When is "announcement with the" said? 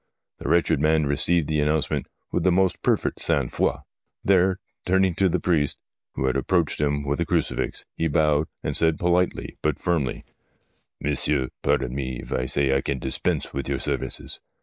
1.59-2.51